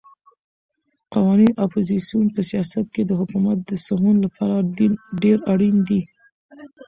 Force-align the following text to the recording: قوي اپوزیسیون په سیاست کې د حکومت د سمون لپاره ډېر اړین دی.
قوي 1.13 1.47
اپوزیسیون 1.65 2.27
په 2.35 2.41
سیاست 2.49 2.85
کې 2.93 3.01
د 3.05 3.11
حکومت 3.19 3.57
د 3.63 3.71
سمون 3.85 4.15
لپاره 4.25 4.55
ډېر 5.23 5.37
اړین 5.51 5.75
دی. 5.87 6.01